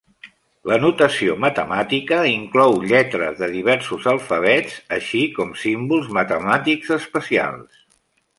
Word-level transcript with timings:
La 0.69 0.77
notació 0.83 1.33
matemàtica 1.43 2.17
inclou 2.31 2.73
lletres 2.93 3.37
de 3.43 3.51
diversos 3.57 4.09
alfabets, 4.13 4.79
així 4.99 5.23
com 5.37 5.53
símbols 5.67 6.11
matemàtics 6.21 6.97
especials. 6.99 7.85